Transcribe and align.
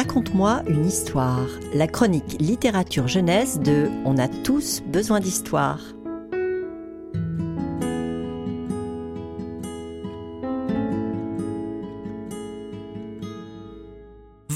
Raconte-moi 0.00 0.62
une 0.66 0.86
histoire, 0.86 1.46
la 1.74 1.86
chronique 1.86 2.40
littérature 2.40 3.06
jeunesse 3.06 3.60
de 3.60 3.90
On 4.06 4.16
a 4.16 4.28
tous 4.28 4.80
besoin 4.86 5.20
d'histoire. 5.20 5.78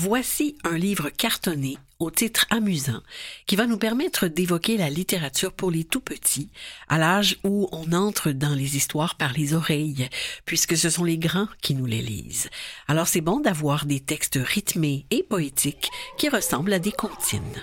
Voici 0.07 0.55
un 0.64 0.77
livre 0.77 1.09
cartonné 1.09 1.79
au 1.98 2.11
titre 2.11 2.45
amusant 2.50 3.00
qui 3.46 3.57
va 3.57 3.66
nous 3.66 3.79
permettre 3.79 4.29
d'évoquer 4.29 4.77
la 4.77 4.91
littérature 4.91 5.55
pour 5.55 5.70
les 5.70 5.84
tout 5.84 6.02
petits 6.02 6.50
à 6.91 6.98
l'âge 6.98 7.38
où 7.43 7.70
on 7.73 7.91
entre 7.95 8.30
dans 8.30 8.55
les 8.55 8.77
histoires 8.77 9.14
par 9.14 9.32
les 9.32 9.55
oreilles 9.55 10.11
puisque 10.45 10.77
ce 10.77 10.91
sont 10.91 11.05
les 11.05 11.16
grands 11.16 11.48
qui 11.62 11.74
nous 11.74 11.87
les 11.87 12.02
lisent. 12.02 12.51
Alors 12.87 13.09
c'est 13.09 13.23
bon 13.23 13.41
d'avoir 13.41 13.87
des 13.87 13.98
textes 13.98 14.38
rythmés 14.38 15.06
et 15.10 15.23
poétiques 15.23 15.91
qui 16.18 16.29
ressemblent 16.29 16.74
à 16.74 16.79
des 16.79 16.93
comptines. 16.93 17.62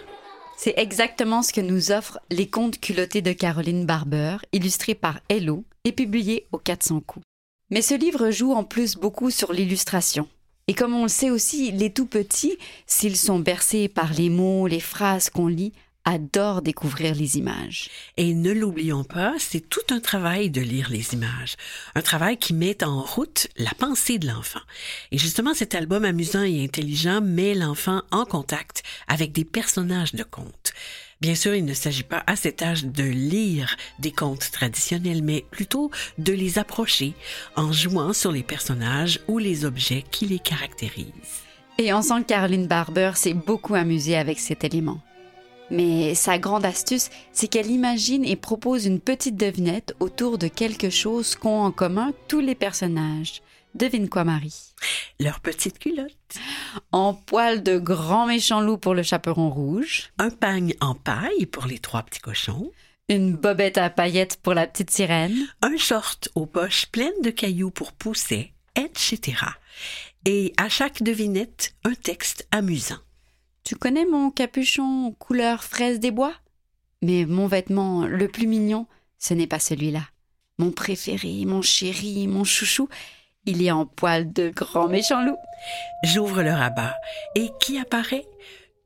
C'est 0.57 0.73
exactement 0.77 1.43
ce 1.43 1.53
que 1.53 1.61
nous 1.61 1.91
offrent 1.91 2.17
les 2.31 2.49
contes 2.49 2.79
culottés 2.79 3.21
de 3.21 3.33
Caroline 3.33 3.85
Barber, 3.85 4.37
illustrés 4.51 4.95
par 4.95 5.19
Hello 5.29 5.63
et 5.83 5.91
publiés 5.91 6.47
au 6.51 6.57
400 6.57 7.01
coups. 7.01 7.25
Mais 7.69 7.83
ce 7.83 7.93
livre 7.93 8.31
joue 8.31 8.53
en 8.53 8.63
plus 8.63 8.95
beaucoup 8.95 9.29
sur 9.29 9.53
l'illustration. 9.53 10.27
Et 10.71 10.73
comme 10.73 10.95
on 10.95 11.01
le 11.03 11.09
sait 11.09 11.29
aussi, 11.29 11.73
les 11.73 11.89
tout 11.89 12.05
petits, 12.05 12.57
s'ils 12.87 13.17
sont 13.17 13.39
bercés 13.39 13.89
par 13.89 14.13
les 14.13 14.29
mots, 14.29 14.67
les 14.67 14.79
phrases 14.79 15.29
qu'on 15.29 15.47
lit, 15.47 15.73
adorent 16.05 16.61
découvrir 16.61 17.15
les 17.15 17.37
images. 17.37 17.89
Et 18.17 18.33
ne 18.33 18.51
l'oublions 18.51 19.03
pas, 19.03 19.33
c'est 19.37 19.67
tout 19.69 19.79
un 19.89 19.99
travail 19.99 20.49
de 20.49 20.61
lire 20.61 20.89
les 20.89 21.13
images, 21.13 21.55
un 21.95 22.01
travail 22.01 22.37
qui 22.37 22.53
met 22.53 22.83
en 22.83 23.01
route 23.01 23.47
la 23.57 23.71
pensée 23.77 24.19
de 24.19 24.27
l'enfant. 24.27 24.61
Et 25.11 25.17
justement, 25.17 25.53
cet 25.53 25.75
album 25.75 26.05
amusant 26.05 26.43
et 26.43 26.63
intelligent 26.63 27.21
met 27.21 27.53
l'enfant 27.53 28.01
en 28.11 28.25
contact 28.25 28.83
avec 29.07 29.31
des 29.31 29.45
personnages 29.45 30.13
de 30.13 30.23
contes. 30.23 30.73
Bien 31.21 31.35
sûr, 31.35 31.53
il 31.53 31.65
ne 31.65 31.75
s'agit 31.75 32.03
pas 32.03 32.23
à 32.25 32.35
cet 32.35 32.63
âge 32.63 32.83
de 32.83 33.03
lire 33.03 33.77
des 33.99 34.11
contes 34.11 34.49
traditionnels, 34.51 35.21
mais 35.21 35.45
plutôt 35.51 35.91
de 36.17 36.33
les 36.33 36.57
approcher 36.57 37.13
en 37.55 37.71
jouant 37.71 38.11
sur 38.11 38.31
les 38.31 38.41
personnages 38.41 39.19
ou 39.27 39.37
les 39.37 39.63
objets 39.63 40.03
qui 40.09 40.25
les 40.25 40.39
caractérisent. 40.39 41.43
Et 41.77 41.93
on 41.93 42.01
sent 42.01 42.21
que 42.23 42.27
Caroline 42.27 42.65
Barber 42.65 43.11
s'est 43.15 43.35
beaucoup 43.35 43.75
amusée 43.75 44.17
avec 44.17 44.39
cet 44.39 44.63
élément. 44.63 44.99
Mais 45.71 46.15
sa 46.15 46.37
grande 46.37 46.65
astuce, 46.65 47.09
c'est 47.31 47.47
qu'elle 47.47 47.71
imagine 47.71 48.25
et 48.25 48.35
propose 48.35 48.85
une 48.85 48.99
petite 48.99 49.37
devinette 49.37 49.95
autour 50.01 50.37
de 50.37 50.47
quelque 50.47 50.89
chose 50.89 51.35
qu'ont 51.35 51.63
en 51.63 51.71
commun 51.71 52.11
tous 52.27 52.41
les 52.41 52.55
personnages. 52.55 53.41
Devine 53.73 54.09
quoi, 54.09 54.25
Marie? 54.25 54.73
Leur 55.17 55.39
petite 55.39 55.79
culotte. 55.79 56.11
En 56.91 57.13
poil 57.13 57.63
de 57.63 57.77
grand 57.77 58.27
méchant 58.27 58.59
loup 58.59 58.77
pour 58.77 58.93
le 58.93 59.01
chaperon 59.01 59.49
rouge. 59.49 60.11
Un 60.17 60.29
pagne 60.29 60.73
en 60.81 60.93
paille 60.93 61.45
pour 61.45 61.65
les 61.65 61.79
trois 61.79 62.03
petits 62.03 62.19
cochons. 62.19 62.69
Une 63.07 63.33
bobette 63.33 63.77
à 63.77 63.89
paillettes 63.89 64.39
pour 64.43 64.53
la 64.53 64.67
petite 64.67 64.91
sirène. 64.91 65.47
Un 65.61 65.77
short 65.77 66.27
aux 66.35 66.45
poches 66.45 66.87
pleines 66.87 67.21
de 67.23 67.29
cailloux 67.29 67.71
pour 67.71 67.93
pousser, 67.93 68.51
etc. 68.75 69.37
Et 70.25 70.53
à 70.57 70.67
chaque 70.67 71.01
devinette, 71.01 71.73
un 71.85 71.93
texte 71.93 72.45
amusant. 72.51 72.99
Tu 73.63 73.75
connais 73.75 74.05
mon 74.05 74.31
capuchon 74.31 75.15
couleur 75.19 75.63
fraise 75.63 75.99
des 75.99 76.11
bois? 76.11 76.33
Mais 77.01 77.25
mon 77.25 77.47
vêtement 77.47 78.05
le 78.05 78.27
plus 78.27 78.47
mignon, 78.47 78.87
ce 79.17 79.33
n'est 79.33 79.47
pas 79.47 79.59
celui-là. 79.59 80.03
Mon 80.57 80.71
préféré, 80.71 81.45
mon 81.45 81.61
chéri, 81.61 82.27
mon 82.27 82.43
chouchou, 82.43 82.89
il 83.45 83.63
est 83.63 83.71
en 83.71 83.85
poil 83.85 84.31
de 84.31 84.49
grand 84.49 84.87
méchant 84.87 85.23
loup. 85.23 85.37
J'ouvre 86.03 86.43
le 86.43 86.51
rabat 86.51 86.95
et 87.35 87.49
qui 87.59 87.79
apparaît? 87.79 88.27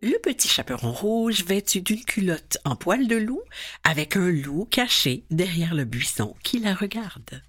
Le 0.02 0.18
petit 0.19 0.47
chaperon 0.47 0.91
rouge 0.91 1.44
vêtu 1.44 1.81
d'une 1.81 2.03
culotte 2.03 2.58
en 2.64 2.75
poil 2.75 3.08
de 3.08 3.16
loup 3.16 3.41
avec 3.84 4.16
un 4.18 4.30
loup 4.30 4.68
caché 4.69 5.24
derrière 5.31 5.74
le 5.74 5.84
buisson 5.84 6.35
qui 6.44 6.59
la 6.59 6.74
regarde. 6.74 7.41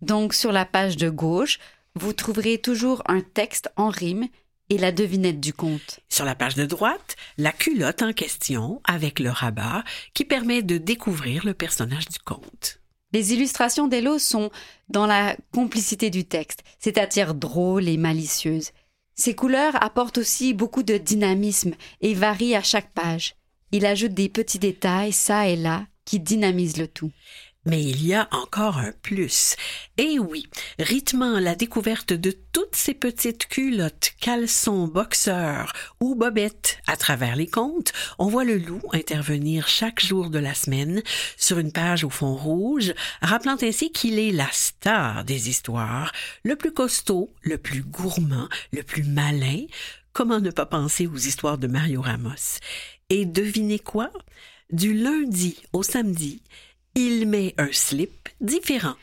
Donc 0.00 0.34
sur 0.34 0.52
la 0.52 0.64
page 0.64 0.96
de 0.96 1.10
gauche, 1.10 1.58
vous 1.94 2.12
trouverez 2.12 2.58
toujours 2.58 3.02
un 3.06 3.20
texte 3.20 3.70
en 3.76 3.88
rime 3.88 4.26
et 4.72 4.78
la 4.78 4.90
devinette 4.90 5.38
du 5.38 5.52
conte. 5.52 6.00
Sur 6.08 6.24
la 6.24 6.34
page 6.34 6.54
de 6.54 6.64
droite, 6.64 7.16
la 7.36 7.52
culotte 7.52 8.00
en 8.00 8.14
question 8.14 8.80
avec 8.84 9.20
le 9.20 9.28
rabat 9.28 9.84
qui 10.14 10.24
permet 10.24 10.62
de 10.62 10.78
découvrir 10.78 11.44
le 11.44 11.52
personnage 11.52 12.08
du 12.08 12.18
conte. 12.18 12.80
Les 13.12 13.34
illustrations 13.34 13.86
d'Hello 13.86 14.18
sont 14.18 14.50
dans 14.88 15.04
la 15.04 15.36
complicité 15.52 16.08
du 16.08 16.24
texte, 16.24 16.64
c'est-à-dire 16.78 17.34
drôles 17.34 17.86
et 17.86 17.98
malicieuses. 17.98 18.70
Ces 19.14 19.34
couleurs 19.34 19.74
apportent 19.84 20.16
aussi 20.16 20.54
beaucoup 20.54 20.82
de 20.82 20.96
dynamisme 20.96 21.74
et 22.00 22.14
varient 22.14 22.56
à 22.56 22.62
chaque 22.62 22.94
page. 22.94 23.34
Il 23.72 23.84
ajoute 23.84 24.14
des 24.14 24.30
petits 24.30 24.58
détails, 24.58 25.12
ça 25.12 25.48
et 25.48 25.56
là, 25.56 25.84
qui 26.06 26.18
dynamisent 26.18 26.78
le 26.78 26.88
tout. 26.88 27.12
Mais 27.64 27.80
il 27.80 28.04
y 28.04 28.12
a 28.12 28.28
encore 28.32 28.78
un 28.78 28.90
plus. 29.02 29.54
Et 29.96 30.18
oui, 30.18 30.48
rythmant 30.80 31.38
la 31.38 31.54
découverte 31.54 32.12
de 32.12 32.32
toutes 32.52 32.74
ces 32.74 32.92
petites 32.92 33.46
culottes, 33.46 34.14
caleçons, 34.20 34.88
boxeurs 34.88 35.72
ou 36.00 36.16
bobettes 36.16 36.78
à 36.88 36.96
travers 36.96 37.36
les 37.36 37.46
contes, 37.46 37.92
on 38.18 38.26
voit 38.26 38.42
le 38.42 38.56
loup 38.56 38.82
intervenir 38.92 39.68
chaque 39.68 40.04
jour 40.04 40.28
de 40.28 40.40
la 40.40 40.54
semaine 40.54 41.02
sur 41.36 41.60
une 41.60 41.70
page 41.70 42.02
au 42.02 42.10
fond 42.10 42.34
rouge, 42.34 42.94
rappelant 43.20 43.56
ainsi 43.62 43.92
qu'il 43.92 44.18
est 44.18 44.32
la 44.32 44.48
star 44.50 45.24
des 45.24 45.48
histoires, 45.48 46.10
le 46.42 46.56
plus 46.56 46.72
costaud, 46.72 47.32
le 47.42 47.58
plus 47.58 47.82
gourmand, 47.82 48.48
le 48.72 48.82
plus 48.82 49.04
malin. 49.04 49.66
Comment 50.12 50.40
ne 50.40 50.50
pas 50.50 50.66
penser 50.66 51.06
aux 51.06 51.16
histoires 51.16 51.58
de 51.58 51.68
Mario 51.68 52.02
Ramos? 52.02 52.58
Et 53.08 53.24
devinez 53.24 53.78
quoi? 53.78 54.10
Du 54.72 54.94
lundi 54.94 55.58
au 55.72 55.82
samedi, 55.82 56.42
il 56.94 57.26
met 57.26 57.54
un 57.58 57.72
slip 57.72 58.28
différent. 58.40 58.94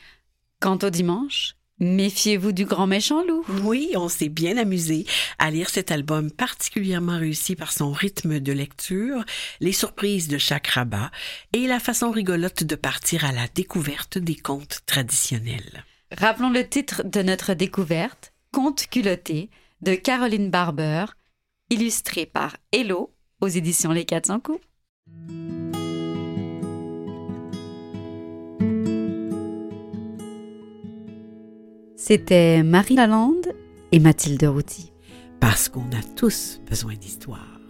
Quant 0.60 0.78
au 0.82 0.90
dimanche, 0.90 1.56
méfiez-vous 1.78 2.52
du 2.52 2.64
grand 2.64 2.86
méchant 2.86 3.24
loup. 3.24 3.44
Oui, 3.62 3.92
on 3.96 4.08
s'est 4.08 4.28
bien 4.28 4.56
amusé 4.56 5.06
à 5.38 5.50
lire 5.50 5.70
cet 5.70 5.90
album 5.90 6.30
particulièrement 6.30 7.18
réussi 7.18 7.56
par 7.56 7.72
son 7.72 7.92
rythme 7.92 8.40
de 8.40 8.52
lecture, 8.52 9.24
les 9.60 9.72
surprises 9.72 10.28
de 10.28 10.38
chaque 10.38 10.68
rabat 10.68 11.10
et 11.52 11.66
la 11.66 11.80
façon 11.80 12.10
rigolote 12.10 12.64
de 12.64 12.76
partir 12.76 13.24
à 13.24 13.32
la 13.32 13.48
découverte 13.48 14.18
des 14.18 14.36
contes 14.36 14.80
traditionnels. 14.86 15.84
Rappelons 16.16 16.50
le 16.50 16.68
titre 16.68 17.02
de 17.04 17.22
notre 17.22 17.54
découverte, 17.54 18.32
Conte 18.52 18.88
culotté 18.88 19.48
de 19.80 19.94
Caroline 19.94 20.50
Barber, 20.50 21.06
illustré 21.70 22.26
par 22.26 22.56
Hello 22.72 23.14
aux 23.40 23.48
éditions 23.48 23.92
Les 23.92 24.04
400 24.04 24.40
coups. 24.40 25.69
C'était 32.10 32.64
Marie 32.64 32.96
Lalande 32.96 33.54
et 33.92 34.00
Mathilde 34.00 34.42
Routy. 34.42 34.92
Parce 35.38 35.68
qu'on 35.68 35.92
a 35.92 36.02
tous 36.16 36.60
besoin 36.68 36.94
d'histoire. 36.94 37.60